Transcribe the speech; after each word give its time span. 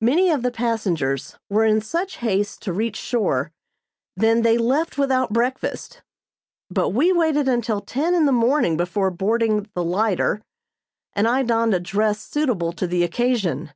Many 0.00 0.30
of 0.30 0.40
the 0.40 0.50
passengers 0.50 1.36
were 1.50 1.66
in 1.66 1.82
such 1.82 2.16
haste 2.24 2.62
to 2.62 2.72
reach 2.72 2.96
shore 2.96 3.52
than 4.16 4.40
they 4.40 4.56
left 4.56 4.96
without 4.96 5.34
breakfast; 5.34 6.02
but 6.70 6.88
we 6.88 7.12
waited 7.12 7.48
until 7.48 7.82
ten 7.82 8.14
in 8.14 8.24
the 8.24 8.32
morning 8.32 8.78
before 8.78 9.10
boarding 9.10 9.68
the 9.74 9.84
"lighter," 9.84 10.40
and 11.12 11.28
I 11.28 11.42
donned 11.42 11.74
a 11.74 11.80
dress 11.80 12.18
suitable 12.22 12.72
to 12.72 12.86
the 12.86 13.04
occasion. 13.04 13.74